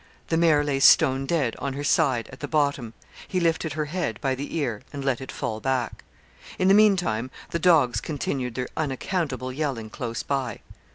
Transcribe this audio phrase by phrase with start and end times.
[0.29, 2.95] The mare lay stone dead, on her side, at the bottom.
[3.27, 6.03] He lifted her head, by the ear, and let it fall back.
[6.57, 10.61] In the meantime the dogs continued their unaccountable yelling close by.